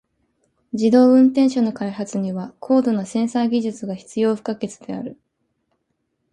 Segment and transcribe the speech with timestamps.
[0.73, 5.19] 自動運転車の開発には高度なセンサー技術が必要不可欠である。